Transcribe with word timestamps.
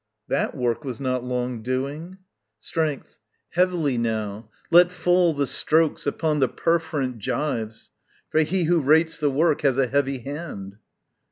_That 0.29 0.57
work 0.57 0.83
was 0.83 0.99
not 0.99 1.23
long 1.23 1.61
doing. 1.61 2.17
Strength. 2.59 3.19
Heavily 3.51 3.99
now 3.99 4.49
Let 4.71 4.91
fall 4.91 5.31
the 5.35 5.45
strokes 5.45 6.07
upon 6.07 6.39
the 6.39 6.49
perforant 6.49 7.19
gyves: 7.19 7.91
For 8.31 8.39
He 8.39 8.63
who 8.63 8.81
rates 8.81 9.19
the 9.19 9.29
work 9.29 9.61
has 9.61 9.77
a 9.77 9.85
heavy 9.85 10.17
hand. 10.17 10.77